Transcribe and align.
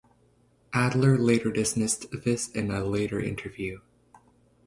Adler 0.73 1.15
later 1.15 1.51
dismissed 1.51 2.07
this 2.23 2.49
in 2.49 2.71
a 2.71 2.83
later 2.83 3.19
interview. 3.19 3.81